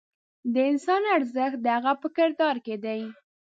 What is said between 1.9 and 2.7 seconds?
په کردار